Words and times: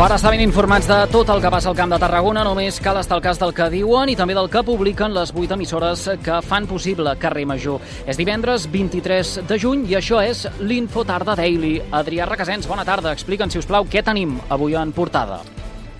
Per 0.00 0.06
estar 0.14 0.30
ben 0.32 0.40
informats 0.40 0.86
de 0.88 0.96
tot 1.12 1.28
el 1.28 1.42
que 1.44 1.50
passa 1.52 1.68
al 1.68 1.74
Camp 1.76 1.90
de 1.92 1.98
Tarragona, 2.00 2.40
només 2.40 2.78
cal 2.80 2.96
estar 2.96 3.18
al 3.18 3.20
cas 3.26 3.36
del 3.36 3.52
que 3.52 3.66
diuen 3.68 4.08
i 4.08 4.14
també 4.16 4.32
del 4.32 4.48
que 4.48 4.62
publiquen 4.64 5.12
les 5.12 5.28
vuit 5.36 5.52
emissores 5.52 6.06
que 6.24 6.38
fan 6.40 6.64
possible 6.64 7.12
Carrer 7.20 7.44
Major. 7.44 7.84
És 8.08 8.16
divendres 8.16 8.64
23 8.72 9.36
de 9.44 9.60
juny 9.60 9.84
i 9.92 10.00
això 10.00 10.24
és 10.24 10.46
l'Info 10.64 11.04
Tarda 11.04 11.36
Daily. 11.36 11.76
Adrià 11.92 12.32
Requesens, 12.32 12.64
bona 12.64 12.88
tarda. 12.88 13.12
Explica'ns, 13.12 13.52
si 13.52 13.60
us 13.60 13.68
plau, 13.68 13.84
què 13.84 14.00
tenim 14.00 14.38
avui 14.48 14.72
en 14.72 14.96
portada. 14.96 15.42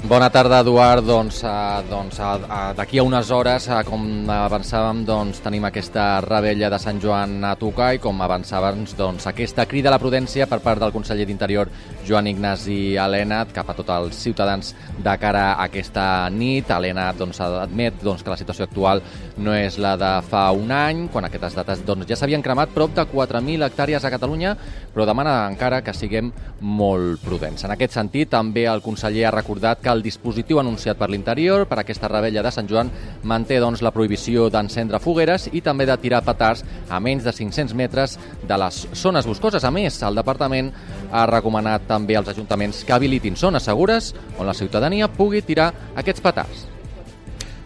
Bona 0.01 0.31
tarda, 0.33 0.63
Eduard. 0.65 1.05
Doncs, 1.05 1.43
uh, 1.45 1.83
doncs 1.85 2.17
uh, 2.25 2.73
d'aquí 2.73 2.99
a 2.99 3.03
unes 3.05 3.29
hores, 3.37 3.67
uh, 3.69 3.83
com 3.85 4.01
avançàvem, 4.33 5.03
doncs, 5.05 5.43
tenim 5.45 5.67
aquesta 5.69 6.23
rebella 6.25 6.71
de 6.73 6.79
Sant 6.81 6.97
Joan 7.03 7.35
a 7.45 7.53
tocar 7.61 7.91
i 7.93 8.01
com 8.01 8.23
avançàvem, 8.25 8.87
doncs, 8.97 9.27
aquesta 9.29 9.67
crida 9.69 9.91
a 9.91 9.93
la 9.93 9.99
prudència 10.01 10.47
per 10.49 10.63
part 10.65 10.81
del 10.81 10.95
conseller 10.95 11.27
d'Interior, 11.29 11.69
Joan 12.09 12.31
Ignasi 12.33 12.97
Alenat, 12.97 13.53
cap 13.53 13.69
a 13.69 13.75
tots 13.77 13.93
els 13.93 14.23
ciutadans 14.25 14.73
de 14.97 15.17
cara 15.21 15.51
a 15.51 15.67
aquesta 15.67 16.31
nit. 16.33 16.73
Alenat 16.73 17.21
doncs, 17.21 17.43
admet 17.45 18.01
doncs, 18.01 18.25
que 18.25 18.33
la 18.33 18.41
situació 18.41 18.65
actual 18.71 19.05
no 19.37 19.53
és 19.53 19.77
la 19.77 19.99
de 20.01 20.15
fa 20.33 20.47
un 20.57 20.73
any, 20.73 21.05
quan 21.13 21.29
aquestes 21.29 21.61
dates 21.61 21.85
doncs, 21.85 22.09
ja 22.09 22.17
s'havien 22.17 22.41
cremat 22.41 22.73
prop 22.73 22.97
de 22.97 23.05
4.000 23.05 23.69
hectàrees 23.69 24.09
a 24.09 24.15
Catalunya, 24.17 24.57
però 24.97 25.05
demana 25.05 25.45
encara 25.45 25.85
que 25.85 25.93
siguem 25.93 26.33
molt 26.65 27.21
prudents. 27.21 27.69
En 27.69 27.77
aquest 27.77 28.01
sentit, 28.01 28.33
també 28.33 28.65
el 28.65 28.81
conseller 28.81 29.29
ha 29.29 29.37
recordat 29.37 29.85
que 29.85 29.90
el 29.93 30.03
dispositiu 30.03 30.61
anunciat 30.61 30.99
per 30.99 31.11
l'Interior 31.11 31.67
per 31.69 31.81
aquesta 31.83 32.09
rebella 32.09 32.45
de 32.47 32.53
Sant 32.55 32.69
Joan 32.71 32.91
manté 33.29 33.61
doncs, 33.61 33.83
la 33.83 33.93
prohibició 33.95 34.49
d'encendre 34.51 35.01
fogueres 35.03 35.49
i 35.53 35.61
també 35.61 35.87
de 35.89 35.99
tirar 36.01 36.23
petards 36.27 36.65
a 36.89 37.01
menys 37.01 37.27
de 37.27 37.35
500 37.37 37.77
metres 37.77 38.19
de 38.47 38.59
les 38.65 38.83
zones 38.95 39.27
boscoses. 39.27 39.65
A 39.65 39.71
més, 39.75 40.01
el 40.03 40.19
departament 40.19 40.73
ha 41.13 41.27
recomanat 41.31 41.89
també 41.91 42.17
als 42.17 42.33
ajuntaments 42.35 42.85
que 42.85 42.97
habilitin 42.97 43.37
zones 43.37 43.67
segures 43.67 44.15
on 44.39 44.47
la 44.47 44.57
ciutadania 44.57 45.11
pugui 45.11 45.43
tirar 45.43 45.73
aquests 45.95 46.23
petards. 46.25 46.80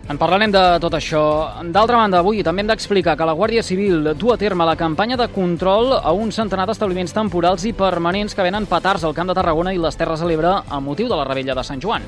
En 0.05 0.19
parlarem 0.21 0.53
de 0.53 0.63
tot 0.85 0.93
això. 0.99 1.21
D'altra 1.73 1.97
banda, 1.97 2.19
avui 2.21 2.43
també 2.45 2.61
hem 2.61 2.69
d'explicar 2.69 3.15
que 3.17 3.25
la 3.25 3.33
Guàrdia 3.33 3.63
Civil 3.65 4.11
du 4.21 4.35
a 4.35 4.37
terme 4.37 4.67
la 4.69 4.77
campanya 4.77 5.17
de 5.17 5.31
control 5.33 5.95
a 5.97 6.13
un 6.13 6.29
centenar 6.29 6.67
d'establiments 6.69 7.17
temporals 7.17 7.65
i 7.65 7.73
permanents 7.73 8.37
que 8.37 8.45
venen 8.45 8.69
petards 8.69 9.09
al 9.09 9.17
Camp 9.17 9.33
de 9.33 9.39
Tarragona 9.41 9.73
i 9.73 9.81
les 9.81 9.97
Terres 9.97 10.21
de 10.21 10.29
l'Ebre 10.29 10.59
a 10.69 10.81
motiu 10.85 11.09
de 11.09 11.17
la 11.17 11.25
rebella 11.25 11.57
de 11.57 11.65
Sant 11.65 11.81
Joan. 11.81 12.05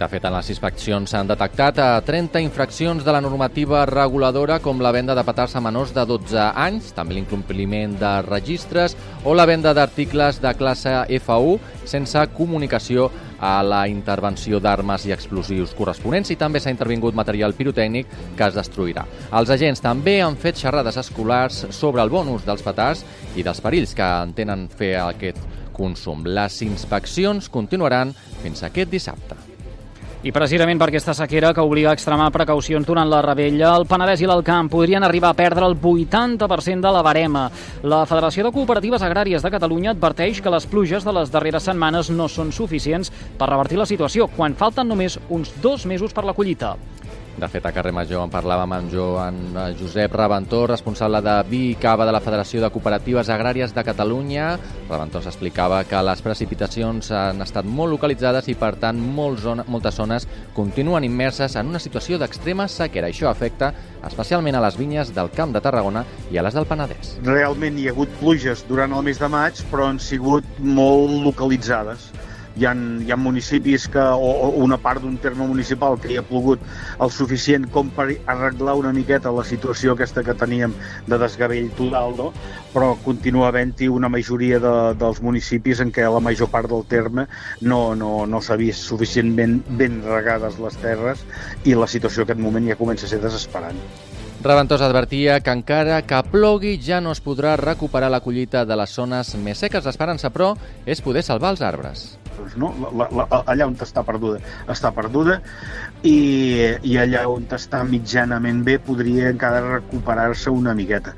De 0.00 0.06
fet, 0.08 0.24
en 0.24 0.32
les 0.32 0.46
inspeccions 0.48 1.12
s'han 1.12 1.28
detectat 1.28 1.76
a 1.84 1.88
30 2.00 2.40
infraccions 2.40 3.04
de 3.04 3.12
la 3.12 3.20
normativa 3.20 3.82
reguladora 3.84 4.56
com 4.64 4.78
la 4.80 4.94
venda 4.96 5.12
de 5.12 5.24
petards 5.28 5.58
a 5.58 5.60
menors 5.60 5.92
de 5.92 6.06
12 6.08 6.46
anys, 6.56 6.94
també 6.96 7.18
l'incompliment 7.18 7.98
de 8.00 8.12
registres 8.24 8.94
o 9.28 9.34
la 9.36 9.44
venda 9.44 9.74
d'articles 9.76 10.38
de 10.40 10.54
classe 10.56 10.94
F1 11.18 11.84
sense 11.84 12.22
comunicació 12.32 13.10
a 13.44 13.58
la 13.60 13.82
intervenció 13.92 14.56
d'armes 14.56 15.04
i 15.04 15.12
explosius 15.12 15.76
corresponents 15.76 16.32
i 16.32 16.38
també 16.40 16.64
s'ha 16.64 16.72
intervingut 16.72 17.12
material 17.12 17.52
pirotècnic 17.52 18.08
que 18.40 18.48
es 18.48 18.56
destruirà. 18.56 19.04
Els 19.36 19.52
agents 19.52 19.84
també 19.84 20.22
han 20.24 20.40
fet 20.40 20.64
xerrades 20.64 20.96
escolars 20.96 21.66
sobre 21.76 22.00
el 22.00 22.08
bon 22.08 22.32
ús 22.38 22.48
dels 22.48 22.64
petards 22.64 23.04
i 23.36 23.44
dels 23.44 23.60
perills 23.60 23.92
que 23.92 24.10
entenen 24.24 24.70
fer 24.72 24.94
aquest 25.04 25.44
consum. 25.76 26.24
Les 26.24 26.62
inspeccions 26.64 27.52
continuaran 27.52 28.16
fins 28.40 28.64
aquest 28.64 28.96
dissabte. 28.96 29.49
I 30.20 30.34
precisament 30.36 30.76
per 30.76 30.90
aquesta 30.90 31.14
sequera 31.16 31.54
que 31.56 31.62
obliga 31.64 31.88
a 31.88 31.96
extremar 31.96 32.26
precaucions 32.34 32.84
durant 32.84 33.08
la 33.08 33.22
rebella, 33.24 33.70
el 33.72 33.86
Penedès 33.88 34.20
i 34.20 34.26
l'Alcamp 34.28 34.68
podrien 34.68 35.00
arribar 35.06 35.30
a 35.32 35.38
perdre 35.38 35.64
el 35.64 35.78
80% 35.80 36.84
de 36.84 36.92
la 36.92 37.00
barema. 37.00 37.46
La 37.88 38.02
Federació 38.04 38.44
de 38.44 38.52
Cooperatives 38.52 39.00
Agràries 39.00 39.40
de 39.40 39.52
Catalunya 39.54 39.94
adverteix 39.94 40.42
que 40.44 40.52
les 40.52 40.68
pluges 40.68 41.08
de 41.08 41.14
les 41.16 41.32
darreres 41.32 41.64
setmanes 41.64 42.12
no 42.12 42.28
són 42.28 42.52
suficients 42.52 43.08
per 43.40 43.48
revertir 43.48 43.80
la 43.80 43.88
situació, 43.88 44.28
quan 44.36 44.58
falten 44.60 44.92
només 44.92 45.16
uns 45.30 45.54
dos 45.64 45.88
mesos 45.88 46.12
per 46.12 46.28
la 46.28 46.36
collita. 46.36 46.74
De 47.40 47.48
fet, 47.48 47.64
a 47.64 47.70
carrer 47.72 47.94
Major 47.96 48.20
en 48.20 48.28
parlàvem 48.28 48.72
amb 48.76 48.90
Joan 48.92 49.36
Josep 49.78 50.12
Reventó, 50.12 50.66
responsable 50.68 51.22
de 51.24 51.36
Vi 51.48 51.60
i 51.70 51.76
Cava 51.80 52.04
de 52.04 52.12
la 52.12 52.20
Federació 52.20 52.60
de 52.60 52.68
Cooperatives 52.68 53.30
Agràries 53.32 53.72
de 53.72 53.84
Catalunya. 53.86 54.50
Reventó 54.90 55.22
s'explicava 55.24 55.78
que 55.88 56.02
les 56.04 56.20
precipitacions 56.20 57.08
han 57.16 57.40
estat 57.40 57.64
molt 57.64 57.94
localitzades 57.94 58.50
i, 58.52 58.58
per 58.60 58.74
tant, 58.82 59.00
zona, 59.40 59.64
moltes 59.72 59.96
zones 59.96 60.28
continuen 60.52 61.06
immerses 61.08 61.56
en 61.56 61.72
una 61.72 61.80
situació 61.80 62.18
d'extrema 62.20 62.68
sequera. 62.68 63.08
Això 63.08 63.30
afecta 63.30 63.72
especialment 64.04 64.58
a 64.58 64.60
les 64.66 64.76
vinyes 64.76 65.14
del 65.16 65.32
Camp 65.32 65.54
de 65.56 65.64
Tarragona 65.64 66.04
i 66.30 66.36
a 66.36 66.42
les 66.44 66.52
del 66.52 66.68
Penedès. 66.68 67.16
Realment 67.24 67.78
hi 67.78 67.88
ha 67.88 67.94
hagut 67.96 68.12
pluges 68.20 68.66
durant 68.68 68.92
el 68.92 69.08
mes 69.08 69.18
de 69.18 69.32
maig, 69.32 69.64
però 69.72 69.88
han 69.88 69.98
sigut 69.98 70.44
molt 70.60 71.22
localitzades 71.24 72.10
hi 72.56 72.66
ha, 72.66 72.72
hi 72.74 73.12
ha 73.12 73.16
municipis 73.16 73.86
que, 73.92 74.02
o, 74.02 74.30
o 74.46 74.48
una 74.64 74.78
part 74.82 75.02
d'un 75.04 75.16
terme 75.22 75.46
municipal 75.46 75.98
que 76.00 76.10
hi 76.12 76.18
ha 76.20 76.24
plogut 76.26 76.64
el 76.98 77.12
suficient 77.14 77.68
com 77.74 77.90
per 77.94 78.08
arreglar 78.34 78.76
una 78.80 78.92
miqueta 78.96 79.32
la 79.34 79.44
situació 79.46 79.94
aquesta 79.94 80.24
que 80.26 80.34
teníem 80.34 80.74
de 81.06 81.18
desgavell 81.22 81.70
total, 81.78 82.16
no? 82.18 82.30
però 82.74 82.92
continua 83.04 83.48
havent-hi 83.50 83.90
una 83.90 84.10
majoria 84.12 84.60
de, 84.62 84.74
dels 85.00 85.22
municipis 85.22 85.82
en 85.84 85.94
què 85.94 86.06
la 86.10 86.22
major 86.22 86.50
part 86.52 86.70
del 86.70 86.86
terme 86.90 87.26
no, 87.60 87.82
no, 87.94 88.26
no 88.26 88.42
s'ha 88.42 88.58
vist 88.60 88.86
suficientment 88.90 89.60
ben 89.80 90.00
regades 90.06 90.58
les 90.62 90.78
terres 90.82 91.26
i 91.64 91.76
la 91.78 91.90
situació 91.90 92.24
en 92.24 92.30
aquest 92.30 92.46
moment 92.46 92.70
ja 92.70 92.78
comença 92.80 93.06
a 93.06 93.14
ser 93.14 93.22
desesperant. 93.22 93.78
Reventós 94.40 94.80
advertia 94.80 95.40
que 95.44 95.52
encara 95.52 96.00
que 96.08 96.22
plogui 96.32 96.78
ja 96.80 97.02
no 97.04 97.12
es 97.12 97.20
podrà 97.20 97.58
recuperar 97.60 98.08
la 98.08 98.22
collita 98.24 98.64
de 98.64 98.78
les 98.80 98.94
zones 98.96 99.34
més 99.36 99.60
seques. 99.60 99.84
L'esperança, 99.84 100.30
però, 100.32 100.54
és 100.86 101.04
poder 101.04 101.22
salvar 101.26 101.52
els 101.52 101.60
arbres 101.60 102.06
doncs, 102.40 102.56
no? 102.56 102.72
La, 102.96 103.08
la, 103.12 103.26
allà 103.46 103.68
on 103.68 103.76
està 103.80 104.04
perduda 104.06 104.40
està 104.70 104.92
perduda 104.96 105.40
i, 106.02 106.16
i 106.82 106.96
allà 107.00 107.26
on 107.28 107.46
està 107.52 107.82
mitjanament 107.84 108.64
bé 108.64 108.78
podria 108.78 109.30
encara 109.34 109.60
recuperar-se 109.78 110.50
una 110.50 110.74
miqueta 110.74 111.14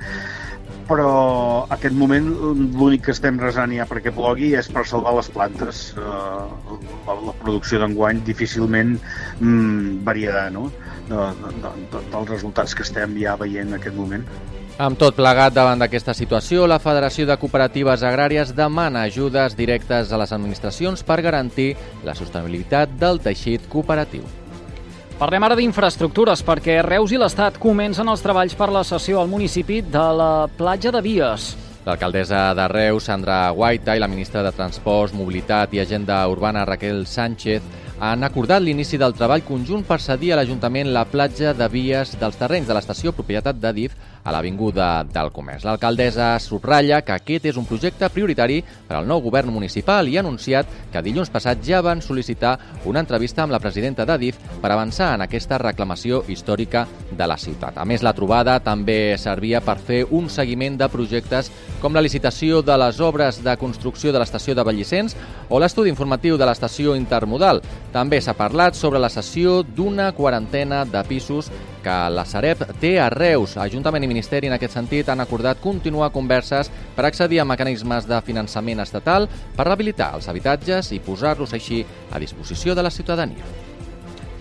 però 0.89 1.67
aquest 1.75 1.95
moment 1.99 2.29
l'únic 2.29 3.07
que 3.07 3.15
estem 3.15 3.39
resant 3.43 3.75
ja 3.75 3.87
perquè 3.89 4.13
plogui 4.15 4.53
és 4.59 4.71
per 4.73 4.85
salvar 4.89 5.15
les 5.19 5.29
plantes 5.33 5.83
uh, 5.99 6.49
la, 7.09 7.19
la 7.29 7.37
producció 7.43 7.83
d'enguany 7.83 8.23
difícilment 8.27 8.97
mm, 9.41 10.03
variarà 10.07 10.49
no? 10.55 10.69
de, 11.11 11.29
de, 11.45 11.53
de, 11.93 12.03
dels 12.15 12.35
resultats 12.35 12.75
que 12.75 12.87
estem 12.87 13.17
ja 13.21 13.37
veient 13.41 13.73
en 13.73 13.81
aquest 13.81 13.99
moment 13.99 14.27
amb 14.83 14.97
tot 14.99 15.15
plegat 15.15 15.53
davant 15.53 15.79
d'aquesta 15.79 16.15
situació, 16.17 16.65
la 16.67 16.81
Federació 16.83 17.27
de 17.29 17.37
Cooperatives 17.39 18.03
Agràries 18.09 18.55
demana 18.57 19.05
ajudes 19.05 19.55
directes 19.55 20.11
a 20.11 20.19
les 20.19 20.33
administracions 20.33 21.05
per 21.07 21.21
garantir 21.23 21.75
la 22.09 22.17
sostenibilitat 22.19 22.97
del 22.99 23.21
teixit 23.23 23.69
cooperatiu. 23.69 24.25
Parlem 25.23 25.45
ara 25.47 25.55
d'infraestructures, 25.55 26.41
perquè 26.43 26.81
Reus 26.83 27.13
i 27.15 27.19
l'Estat 27.21 27.55
comencen 27.63 28.09
els 28.11 28.25
treballs 28.25 28.57
per 28.59 28.67
la 28.75 28.81
cessió 28.83 29.21
al 29.21 29.29
municipi 29.31 29.77
de 29.87 30.03
la 30.19 30.49
platja 30.59 30.91
de 30.91 30.99
Vies. 31.05 31.45
L'alcaldessa 31.87 32.41
de 32.59 32.65
Reus, 32.73 33.07
Sandra 33.07 33.37
Guaita, 33.55 33.95
i 33.95 34.03
la 34.03 34.09
ministra 34.11 34.43
de 34.43 34.51
Transports, 34.57 35.15
Mobilitat 35.15 35.77
i 35.77 35.83
Agenda 35.85 36.17
Urbana, 36.27 36.65
Raquel 36.67 37.05
Sánchez, 37.07 37.63
han 38.03 38.25
acordat 38.27 38.59
l'inici 38.65 38.99
del 38.99 39.13
treball 39.15 39.45
conjunt 39.47 39.85
per 39.87 40.01
cedir 40.03 40.33
a 40.33 40.37
l'Ajuntament 40.41 40.89
la 40.91 41.05
platja 41.07 41.53
de 41.55 41.69
vies 41.71 42.17
dels 42.19 42.39
terrenys 42.41 42.67
de 42.67 42.75
l'estació 42.75 43.13
propietat 43.15 43.61
d'Adif 43.63 43.95
a 44.25 44.33
l'Avinguda 44.35 45.05
del 45.07 45.31
Comerç. 45.35 45.63
L'alcaldessa 45.67 46.33
subratlla 46.43 47.01
que 47.07 47.15
aquest 47.15 47.47
és 47.51 47.59
un 47.59 47.67
projecte 47.67 48.09
prioritari 48.11 48.61
per 48.89 48.97
al 48.99 49.07
nou 49.07 49.23
govern 49.23 49.53
municipal 49.55 50.11
i 50.11 50.17
ha 50.17 50.23
anunciat 50.23 50.67
que 50.93 51.03
dilluns 51.03 51.31
passat 51.31 51.63
ja 51.63 51.83
van 51.83 52.03
sol·licitar 52.03 52.57
una 52.91 53.03
entrevista 53.03 53.43
amb 53.43 53.55
la 53.55 53.61
presidenta 53.63 54.07
d'Adif 54.07 54.39
per 54.63 54.73
avançar 54.73 55.13
en 55.15 55.23
aquesta 55.27 55.59
reclamació 55.63 56.23
històrica 56.27 56.87
de 57.11 57.27
la 57.27 57.39
ciutat. 57.39 57.79
A 57.79 57.87
més, 57.87 58.03
la 58.03 58.15
trobada 58.15 58.59
també 58.63 59.17
servia 59.19 59.63
per 59.63 59.79
fer 59.79 60.03
un 60.11 60.27
seguiment 60.31 60.79
de 60.79 60.91
projectes 60.91 61.51
com 61.83 61.95
la 61.95 62.03
licitació 62.03 62.63
de 62.63 62.79
les 62.79 62.99
obres 62.99 63.43
de 63.43 63.57
construcció 63.59 64.13
de 64.13 64.23
l'estació 64.23 64.55
de 64.55 64.67
Vallicens 64.67 65.17
o 65.51 65.59
l'estudi 65.59 65.91
informatiu 65.91 66.39
de 66.39 66.47
l'estació 66.47 66.97
intermodal. 66.99 67.63
També 67.93 68.23
s'ha 68.25 68.33
parlat 68.33 68.75
sobre 68.75 69.01
la 69.03 69.11
cessió 69.13 69.61
d'una 69.63 70.13
quarantena 70.17 70.85
de 70.89 71.03
pisos 71.05 71.51
que 71.85 71.97
la 72.15 72.25
Sareb 72.25 72.63
té 72.81 72.95
a 73.01 73.11
Reus. 73.13 73.59
Ajuntament 73.61 74.07
i 74.07 74.09
Ministeri 74.09 74.49
en 74.49 74.57
aquest 74.57 74.79
sentit 74.79 75.11
han 75.13 75.21
acordat 75.21 75.61
continuar 75.61 76.13
converses 76.15 76.71
per 76.97 77.05
accedir 77.05 77.43
a 77.43 77.49
mecanismes 77.49 78.09
de 78.09 78.23
finançament 78.25 78.81
estatal 78.81 79.29
per 79.29 79.69
rehabilitar 79.69 80.15
els 80.17 80.31
habitatges 80.33 80.95
i 80.97 81.03
posar-los 81.05 81.53
així 81.53 81.85
a 82.11 82.23
disposició 82.23 82.75
de 82.75 82.89
la 82.89 82.95
ciutadania. 82.95 83.72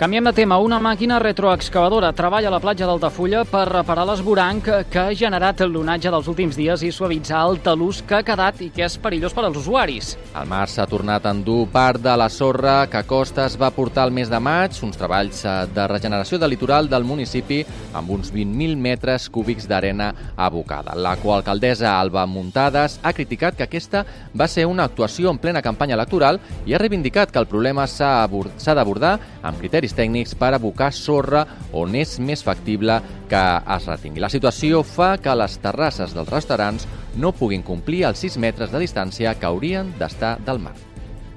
Canviem 0.01 0.25
de 0.25 0.31
tema. 0.33 0.56
Una 0.57 0.80
màquina 0.81 1.19
retroexcavadora 1.21 2.07
treballa 2.18 2.48
a 2.50 2.51
la 2.56 2.59
platja 2.59 2.88
d'Altafulla 2.89 3.44
per 3.45 3.68
reparar 3.69 4.01
l'esboranc 4.09 4.69
que 4.89 4.98
ha 4.98 5.12
generat 5.13 5.59
l'onatge 5.62 6.09
dels 6.09 6.30
últims 6.31 6.56
dies 6.57 6.81
i 6.81 6.89
suavitzar 6.89 7.44
el 7.45 7.59
talús 7.62 8.00
que 8.09 8.18
ha 8.18 8.25
quedat 8.25 8.63
i 8.65 8.71
que 8.74 8.81
és 8.88 8.95
perillós 8.98 9.36
per 9.38 9.44
als 9.45 9.59
usuaris. 9.62 10.15
El 10.33 10.48
mar 10.50 10.63
s'ha 10.74 10.88
tornat 10.89 11.27
a 11.30 11.33
endur 11.36 11.68
part 11.69 12.01
de 12.01 12.15
la 12.18 12.30
sorra 12.33 12.88
que 12.89 13.03
Costa 13.06 13.45
es 13.45 13.59
va 13.62 13.69
portar 13.75 14.07
el 14.07 14.15
mes 14.15 14.31
de 14.31 14.39
maig, 14.42 14.80
uns 14.81 14.98
treballs 14.98 15.44
eh, 15.45 15.53
de 15.69 15.86
regeneració 15.94 16.42
del 16.42 16.56
litoral 16.56 16.89
del 16.89 17.06
municipi 17.06 17.62
amb 17.94 18.09
uns 18.18 18.33
20.000 18.33 18.81
metres 18.81 19.30
cúbics 19.30 19.69
d'arena 19.69 20.09
abocada. 20.36 20.97
La 20.97 21.13
coalcaldessa 21.21 21.94
Alba 22.00 22.25
Muntades 22.25 22.97
ha 23.04 23.13
criticat 23.13 23.54
que 23.54 23.69
aquesta 23.69 24.01
va 24.33 24.50
ser 24.50 24.65
una 24.65 24.89
actuació 24.89 25.30
en 25.30 25.38
plena 25.38 25.62
campanya 25.62 25.94
electoral 25.94 26.42
i 26.65 26.74
ha 26.74 26.81
reivindicat 26.81 27.30
que 27.30 27.38
el 27.45 27.45
problema 27.54 27.86
s'ha 27.86 28.25
d'abordar 28.25 29.15
amb 29.44 29.62
criteris 29.62 29.90
criteris 29.91 29.95
tècnics 29.95 30.35
per 30.35 30.53
abocar 30.55 30.91
sorra 30.93 31.45
on 31.73 31.95
és 31.95 32.19
més 32.19 32.43
factible 32.43 32.99
que 33.29 33.41
es 33.75 33.88
retingui. 33.88 34.21
La 34.21 34.29
situació 34.29 34.83
fa 34.83 35.17
que 35.17 35.35
les 35.35 35.57
terrasses 35.61 36.13
dels 36.13 36.29
restaurants 36.29 36.88
no 37.17 37.31
puguin 37.31 37.63
complir 37.63 38.05
els 38.05 38.19
6 38.19 38.38
metres 38.38 38.71
de 38.71 38.79
distància 38.79 39.35
que 39.35 39.45
haurien 39.45 39.93
d'estar 39.99 40.39
del 40.45 40.59
mar. 40.59 40.73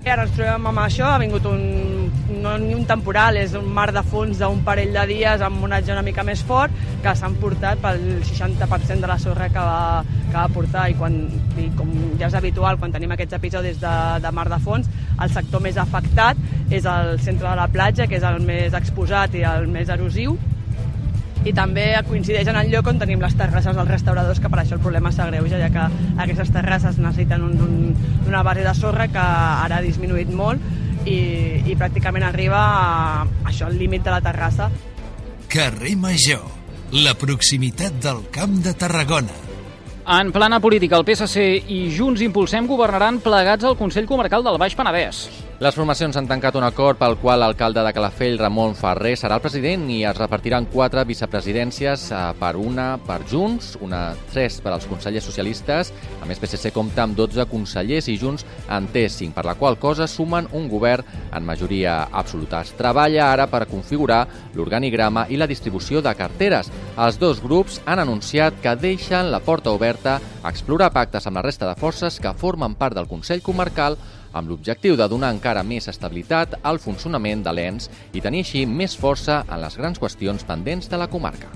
Ara 0.05 0.27
ens 0.27 0.35
trobem 0.37 0.67
amb 0.69 0.79
això, 0.83 1.15
ha 1.15 1.19
vingut 1.19 1.47
un, 1.49 1.63
no 2.43 2.57
ni 2.59 2.75
un 2.75 2.85
temporal, 2.89 3.37
és 3.37 3.53
un 3.59 3.67
mar 3.77 3.91
de 3.93 4.03
fons 4.07 4.39
d'un 4.41 4.63
parell 4.65 4.95
de 4.97 5.05
dies 5.11 5.43
amb 5.45 5.59
un 5.59 5.69
onatge 5.69 5.93
una 5.93 6.05
mica 6.07 6.25
més 6.25 6.43
fort 6.47 6.73
que 7.05 7.13
s'han 7.19 7.37
portat 7.41 7.83
pel 7.83 8.01
60% 8.25 9.05
de 9.05 9.11
la 9.11 9.19
sorra 9.21 9.51
que 9.53 9.61
va, 9.61 10.05
que 10.31 10.37
va 10.37 10.47
portar. 10.55 10.87
I, 10.91 10.97
quan, 10.99 11.19
i 11.61 11.69
com 11.77 11.93
ja 12.21 12.31
és 12.31 12.39
habitual 12.39 12.81
quan 12.81 12.95
tenim 12.95 13.13
aquests 13.15 13.39
episodis 13.41 13.81
de, 13.83 13.95
de 14.25 14.33
mar 14.33 14.49
de 14.53 14.61
fons, 14.65 14.89
el 15.21 15.37
sector 15.37 15.63
més 15.65 15.79
afectat 15.81 16.41
és 16.71 16.89
el 16.89 17.19
centre 17.21 17.49
de 17.49 17.57
la 17.61 17.69
platja, 17.69 18.09
que 18.09 18.19
és 18.19 18.27
el 18.27 18.41
més 18.45 18.75
exposat 18.75 19.37
i 19.37 19.45
el 19.49 19.69
més 19.71 19.93
erosiu, 19.93 20.39
i 21.45 21.53
també 21.53 21.91
coincideix 22.09 22.49
en 22.49 22.57
el 22.57 22.71
lloc 22.73 22.87
on 22.89 23.01
tenim 23.01 23.21
les 23.21 23.35
terrasses 23.37 23.77
dels 23.77 23.91
restauradors, 23.91 24.41
que 24.41 24.49
per 24.49 24.63
això 24.63 24.79
el 24.79 24.85
problema 24.85 25.13
s'agreuja, 25.13 25.61
ja 25.61 25.69
que 25.75 25.83
aquestes 26.25 26.53
terrasses 26.55 26.97
necessiten 26.97 27.45
un, 27.45 27.59
un, 27.61 27.75
una 28.31 28.43
base 28.47 28.65
de 28.65 28.73
sorra 28.79 29.11
que 29.13 29.21
ara 29.21 29.77
ha 29.77 29.85
disminuït 29.85 30.33
molt 30.33 30.63
i, 31.07 31.19
i 31.69 31.77
pràcticament 31.79 32.27
arriba 32.27 32.61
a, 32.61 33.25
això 33.49 33.69
al 33.69 33.79
límit 33.79 34.05
de 34.05 34.15
la 34.15 34.21
terrassa. 34.25 34.71
Carrer 35.53 35.95
Major, 36.01 36.45
la 37.05 37.15
proximitat 37.19 38.01
del 38.03 38.25
Camp 38.35 38.61
de 38.65 38.75
Tarragona. 38.79 39.44
En 40.07 40.33
plana 40.33 40.61
política, 40.61 40.99
el 40.99 41.05
PSC 41.09 41.65
i 41.73 41.79
Junts 41.97 42.21
Impulsem 42.21 42.67
governaran 42.69 43.23
plegats 43.25 43.65
al 43.65 43.79
Consell 43.79 44.05
Comarcal 44.05 44.45
del 44.45 44.61
Baix 44.61 44.77
Penedès. 44.77 45.25
Les 45.63 45.73
formacions 45.73 46.17
han 46.19 46.27
tancat 46.29 46.57
un 46.59 46.65
acord 46.67 46.99
pel 47.01 47.15
qual 47.23 47.39
l'alcalde 47.41 47.81
de 47.87 47.93
Calafell, 47.97 48.35
Ramon 48.41 48.75
Ferrer, 48.77 49.15
serà 49.17 49.39
el 49.39 49.43
president 49.45 49.87
i 49.89 50.01
es 50.05 50.17
repartiran 50.19 50.67
quatre 50.69 51.05
vicepresidències 51.09 52.09
eh, 52.11 52.19
per 52.37 52.51
una 52.61 52.99
per 53.01 53.21
Junts, 53.31 53.71
una 53.81 54.01
tres 54.33 54.59
per 54.61 54.75
als 54.75 54.85
consellers 54.91 55.25
socialistes. 55.25 55.93
A 56.21 56.27
més, 56.29 56.43
PSC 56.43 56.73
compta 56.75 57.07
amb 57.07 57.17
12 57.17 57.47
consellers 57.49 58.11
i 58.11 58.19
Junts 58.21 58.45
en 58.67 58.91
té 58.93 59.07
5, 59.09 59.31
per 59.33 59.47
la 59.47 59.55
qual 59.57 59.79
cosa 59.79 60.11
sumen 60.11 60.51
un 60.53 60.67
govern 60.69 61.07
en 61.33 61.47
majoria 61.47 62.11
absoluta. 62.11 62.61
Es 62.67 62.75
treballa 62.77 63.31
ara 63.31 63.47
per 63.49 63.65
configurar 63.71 64.25
l'organigrama 64.59 65.29
i 65.31 65.41
la 65.41 65.49
distribució 65.49 66.03
de 66.03 66.13
carteres. 66.19 66.69
Els 66.99 67.17
dos 67.23 67.41
grups 67.41 67.81
han 67.87 68.03
anunciat 68.03 68.61
que 68.61 68.75
deixen 68.77 69.31
la 69.31 69.41
porta 69.41 69.71
oberta 69.71 69.94
a 70.05 70.51
explorar 70.51 70.91
pactes 70.93 71.27
amb 71.27 71.39
la 71.39 71.45
resta 71.47 71.69
de 71.69 71.79
forces 71.79 72.19
que 72.21 72.35
formen 72.35 72.75
part 72.75 72.97
del 72.99 73.09
Consell 73.09 73.43
Comarcal 73.43 73.97
amb 74.35 74.51
l'objectiu 74.51 74.99
de 74.99 75.09
donar 75.09 75.31
encara 75.35 75.63
més 75.63 75.89
estabilitat 75.89 76.59
al 76.63 76.83
funcionament 76.83 77.45
de 77.47 77.55
l'ENS 77.55 77.89
i 78.13 78.23
tenir 78.25 78.43
així 78.45 78.67
més 78.67 78.99
força 78.99 79.45
en 79.49 79.63
les 79.63 79.79
grans 79.79 80.01
qüestions 80.03 80.45
pendents 80.45 80.91
de 80.91 81.01
la 81.01 81.09
comarca. 81.09 81.53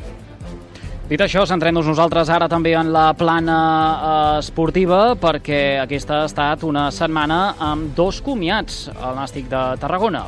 Dit 1.09 1.23
això, 1.25 1.47
centrem-nos 1.49 1.87
nosaltres 1.89 2.29
ara 2.29 2.51
també 2.53 2.75
en 2.77 2.91
la 2.93 3.15
plana 3.17 3.61
eh, 3.61 4.41
esportiva 4.43 5.15
perquè 5.17 5.79
aquesta 5.81 6.21
ha 6.21 6.27
estat 6.29 6.67
una 6.69 6.91
setmana 6.93 7.55
amb 7.71 7.95
dos 7.97 8.21
comiats 8.21 8.91
al 8.93 9.17
Nàstic 9.17 9.49
de 9.49 9.63
Tarragona. 9.81 10.27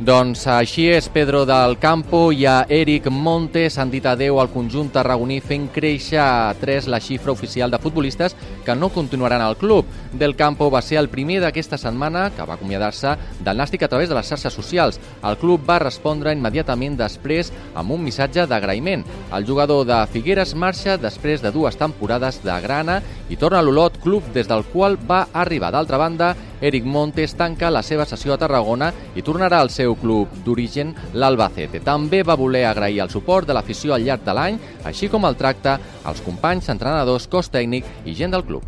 Doncs 0.00 0.46
així 0.48 0.86
és 0.88 1.10
Pedro 1.12 1.42
del 1.44 1.74
Campo 1.76 2.30
i 2.32 2.46
a 2.48 2.62
Eric 2.72 3.10
Montes 3.12 3.74
han 3.76 3.90
dit 3.92 4.06
adeu 4.08 4.38
al 4.40 4.48
conjunt 4.48 4.88
tarragoní 4.94 5.42
fent 5.44 5.66
créixer 5.74 6.16
a 6.24 6.54
3 6.56 6.86
la 6.88 7.02
xifra 7.04 7.34
oficial 7.34 7.68
de 7.68 7.76
futbolistes 7.82 8.32
que 8.64 8.72
no 8.74 8.88
continuaran 8.88 9.44
al 9.44 9.58
club. 9.60 9.84
Del 10.16 10.38
Campo 10.40 10.70
va 10.72 10.80
ser 10.80 10.96
el 11.02 11.10
primer 11.12 11.42
d'aquesta 11.44 11.76
setmana 11.76 12.30
que 12.32 12.48
va 12.48 12.56
acomiadar-se 12.56 13.12
del 13.44 13.60
Nàstic 13.60 13.84
a 13.84 13.90
través 13.92 14.08
de 14.08 14.16
les 14.16 14.32
xarxes 14.32 14.56
socials. 14.56 14.96
El 15.20 15.36
club 15.36 15.68
va 15.68 15.82
respondre 15.84 16.32
immediatament 16.32 16.96
després 16.96 17.52
amb 17.74 17.92
un 17.92 18.00
missatge 18.00 18.48
d'agraïment. 18.48 19.04
El 19.36 19.44
jugador 19.44 19.84
de 19.84 20.00
Figueres 20.14 20.54
marxa 20.56 20.96
després 20.96 21.44
de 21.44 21.52
dues 21.52 21.76
temporades 21.76 22.40
de 22.40 22.56
grana 22.64 23.02
i 23.28 23.36
torna 23.36 23.60
a 23.60 23.62
l'Olot, 23.68 24.00
club 24.00 24.32
des 24.32 24.48
del 24.48 24.64
qual 24.72 24.96
va 24.96 25.26
arribar. 25.34 25.74
D'altra 25.76 26.00
banda, 26.00 26.32
Eric 26.60 26.84
Montes 26.84 27.34
tanca 27.38 27.70
la 27.72 27.82
seva 27.82 28.06
sessió 28.08 28.34
a 28.34 28.38
Tarragona 28.40 28.90
i 29.16 29.24
tornarà 29.26 29.60
al 29.60 29.72
seu 29.72 29.96
club 30.00 30.42
d'origen, 30.44 30.94
l'Albacete. 31.14 31.80
També 31.84 32.22
va 32.22 32.38
voler 32.40 32.66
agrair 32.68 33.00
el 33.04 33.12
suport 33.12 33.48
de 33.48 33.56
l'afició 33.56 33.96
al 33.96 34.04
llarg 34.04 34.24
de 34.26 34.36
l'any, 34.36 34.60
així 34.84 35.08
com 35.08 35.24
el 35.24 35.38
tracte 35.40 35.78
als 36.04 36.22
companys, 36.26 36.68
entrenadors, 36.68 37.28
cos 37.32 37.50
tècnic 37.50 37.88
i 38.04 38.14
gent 38.14 38.36
del 38.36 38.44
club. 38.44 38.64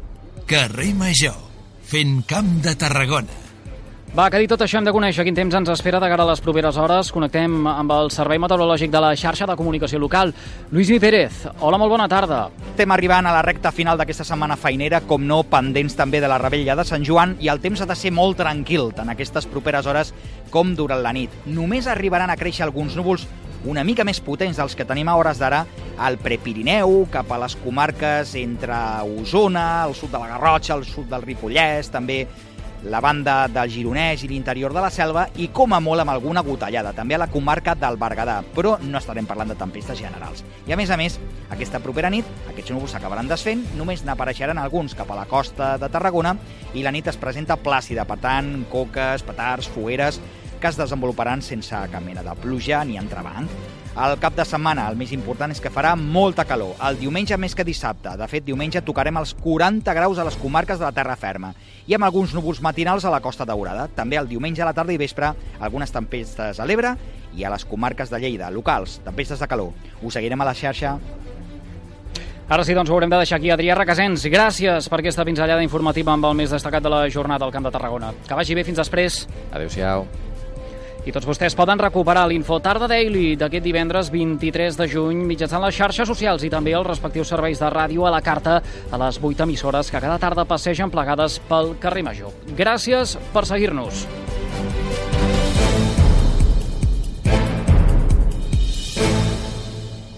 Carrer 0.48 0.92
Major, 0.96 1.38
fent 1.86 2.22
camp 2.28 2.60
de 2.64 2.76
Tarragona. 2.76 3.51
Va, 4.12 4.26
que 4.28 4.36
dit 4.42 4.50
tot 4.52 4.60
això 4.60 4.76
hem 4.76 4.84
de 4.84 4.92
conèixer 4.92 5.24
quin 5.24 5.32
temps 5.32 5.54
ens 5.56 5.70
espera 5.72 5.96
de 5.96 6.08
cara 6.12 6.26
a 6.26 6.28
les 6.28 6.40
properes 6.44 6.76
hores. 6.76 7.08
Connectem 7.16 7.54
amb 7.64 7.94
el 7.94 8.10
Servei 8.12 8.36
Meteorològic 8.42 8.90
de 8.92 9.00
la 9.00 9.14
xarxa 9.16 9.46
de 9.48 9.54
comunicació 9.56 9.96
local. 10.02 10.34
Lluís 10.68 10.90
Mi 10.92 10.98
Pérez, 11.00 11.46
hola, 11.64 11.78
molt 11.80 11.94
bona 11.94 12.10
tarda. 12.12 12.42
Estem 12.74 12.92
arribant 12.92 13.24
a 13.24 13.32
la 13.32 13.40
recta 13.40 13.72
final 13.72 13.96
d'aquesta 13.96 14.26
setmana 14.28 14.58
feinera, 14.60 15.00
com 15.08 15.24
no, 15.24 15.40
pendents 15.48 15.96
també 15.96 16.20
de 16.20 16.28
la 16.28 16.36
rebella 16.42 16.76
de 16.76 16.84
Sant 16.84 17.08
Joan, 17.08 17.38
i 17.40 17.48
el 17.48 17.62
temps 17.64 17.80
ha 17.80 17.88
de 17.88 17.96
ser 17.96 18.12
molt 18.12 18.36
tranquil, 18.36 18.90
tant 18.92 19.08
aquestes 19.08 19.48
properes 19.48 19.88
hores 19.88 20.12
com 20.52 20.76
durant 20.76 21.00
la 21.00 21.16
nit. 21.16 21.32
Només 21.48 21.88
arribaran 21.88 22.28
a 22.28 22.36
créixer 22.36 22.68
alguns 22.68 23.00
núvols 23.00 23.24
una 23.64 23.84
mica 23.86 24.04
més 24.04 24.18
potents 24.20 24.58
dels 24.58 24.74
que 24.76 24.84
tenim 24.84 25.08
a 25.08 25.16
hores 25.16 25.38
d'ara 25.38 25.64
al 26.02 26.16
Prepirineu, 26.18 27.04
cap 27.12 27.30
a 27.30 27.38
les 27.44 27.54
comarques 27.62 28.34
entre 28.40 28.76
Osona, 29.22 29.86
el 29.86 29.94
sud 29.94 30.10
de 30.12 30.18
la 30.18 30.32
Garrotxa, 30.34 30.74
el 30.74 30.84
sud 30.84 31.06
del 31.08 31.22
Ripollès, 31.22 31.92
també 31.94 32.26
la 32.84 33.00
banda 33.00 33.46
del 33.48 33.70
Gironès 33.70 34.24
i 34.24 34.28
l'interior 34.30 34.74
de 34.74 34.82
la 34.82 34.90
selva 34.90 35.26
i 35.38 35.48
com 35.54 35.72
a 35.72 35.80
molt 35.80 36.02
amb 36.02 36.12
alguna 36.12 36.42
gotellada, 36.46 36.92
també 36.96 37.14
a 37.14 37.22
la 37.22 37.30
comarca 37.30 37.74
del 37.78 37.98
Berguedà, 38.00 38.40
però 38.54 38.76
no 38.82 38.98
estarem 38.98 39.28
parlant 39.28 39.52
de 39.52 39.58
tempestes 39.58 39.98
generals. 40.00 40.42
I 40.66 40.74
a 40.74 40.78
més 40.80 40.90
a 40.90 40.98
més, 40.98 41.18
aquesta 41.54 41.82
propera 41.82 42.10
nit, 42.10 42.28
aquests 42.50 42.74
núvols 42.74 42.96
s'acabaran 42.96 43.30
desfent, 43.30 43.64
només 43.78 44.04
n'apareixeran 44.06 44.58
alguns 44.58 44.96
cap 44.98 45.10
a 45.10 45.18
la 45.20 45.28
costa 45.30 45.76
de 45.78 45.90
Tarragona 45.92 46.36
i 46.74 46.82
la 46.82 46.94
nit 46.94 47.10
es 47.10 47.20
presenta 47.20 47.58
plàcida, 47.60 48.06
per 48.08 48.18
tant, 48.22 48.54
coques, 48.72 49.22
petards, 49.26 49.70
fogueres, 49.70 50.20
que 50.62 50.70
es 50.70 50.78
desenvoluparan 50.78 51.42
sense 51.42 51.78
cap 51.90 52.02
mena 52.02 52.22
de 52.22 52.34
pluja 52.38 52.84
ni 52.86 52.98
entrebanc. 52.98 53.50
El 53.92 54.14
cap 54.16 54.32
de 54.32 54.44
setmana, 54.48 54.86
el 54.88 54.96
més 54.96 55.10
important 55.12 55.52
és 55.52 55.58
que 55.60 55.70
farà 55.72 55.90
molta 56.00 56.46
calor. 56.48 56.70
El 56.88 56.96
diumenge 56.96 57.36
més 57.36 57.52
que 57.52 57.66
dissabte. 57.68 58.14
De 58.16 58.28
fet, 58.30 58.44
diumenge 58.46 58.80
tocarem 58.86 59.18
els 59.20 59.34
40 59.36 59.92
graus 59.98 60.16
a 60.16 60.24
les 60.24 60.38
comarques 60.40 60.80
de 60.80 60.86
la 60.86 60.94
terra 60.96 61.16
ferma 61.20 61.52
i 61.84 61.92
amb 61.92 62.08
alguns 62.08 62.32
núvols 62.32 62.62
matinals 62.64 63.04
a 63.04 63.12
la 63.12 63.20
Costa 63.20 63.44
Daurada. 63.44 63.90
També 63.92 64.16
el 64.16 64.30
diumenge 64.30 64.64
a 64.64 64.70
la 64.70 64.72
tarda 64.72 64.96
i 64.96 65.00
vespre 65.00 65.34
algunes 65.60 65.92
tempestes 65.92 66.56
a 66.56 66.68
l'Ebre 66.68 66.94
i 67.36 67.44
a 67.44 67.52
les 67.52 67.68
comarques 67.68 68.08
de 68.08 68.22
Lleida, 68.22 68.48
locals, 68.50 69.02
tempestes 69.04 69.44
de 69.44 69.50
calor. 69.50 69.76
Us 70.00 70.16
seguirem 70.16 70.40
a 70.40 70.48
la 70.48 70.56
xarxa 70.56 70.96
Ara 72.52 72.64
sí, 72.66 72.74
doncs 72.76 72.90
ho 72.90 72.96
haurem 72.96 73.08
de 73.08 73.20
deixar 73.22 73.38
aquí. 73.38 73.52
Adrià 73.54 73.76
Requesens, 73.78 74.26
gràcies 74.32 74.88
per 74.92 74.98
aquesta 75.00 75.24
pinzellada 75.24 75.62
informativa 75.64 76.12
amb 76.12 76.26
el 76.28 76.36
més 76.36 76.52
destacat 76.52 76.84
de 76.84 76.92
la 76.92 77.06
jornada 77.08 77.48
al 77.48 77.54
Camp 77.54 77.64
de 77.68 77.72
Tarragona. 77.72 78.12
Que 78.26 78.36
vagi 78.36 78.58
bé 78.58 78.66
fins 78.66 78.82
després. 78.82 79.22
Adéu-siau. 79.52 80.04
I 81.02 81.10
tots 81.10 81.26
vostès 81.26 81.56
poden 81.58 81.80
recuperar 81.82 82.28
l'Info 82.30 82.60
Tarda 82.62 82.86
Daily 82.86 83.32
d'aquest 83.34 83.64
divendres 83.64 84.10
23 84.14 84.76
de 84.78 84.86
juny 84.86 85.24
mitjançant 85.26 85.64
les 85.64 85.74
xarxes 85.74 86.06
socials 86.06 86.44
i 86.46 86.50
també 86.52 86.76
els 86.78 86.86
respectius 86.86 87.32
serveis 87.32 87.58
de 87.58 87.70
ràdio 87.74 88.06
a 88.06 88.12
la 88.14 88.20
carta 88.22 88.60
a 88.62 89.00
les 89.02 89.18
8 89.18 89.42
emissores 89.42 89.90
que 89.90 89.98
cada 89.98 90.20
tarda 90.22 90.46
passegen 90.46 90.94
plegades 90.94 91.40
pel 91.48 91.74
carrer 91.82 92.04
Major. 92.06 92.30
Gràcies 92.54 93.16
per 93.34 93.42
seguir-nos. 93.50 94.06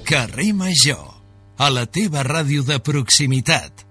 Carrer 0.04 0.52
Major, 0.52 1.00
a 1.56 1.72
la 1.72 1.86
teva 1.88 2.20
ràdio 2.28 2.60
de 2.68 2.76
proximitat. 2.84 3.83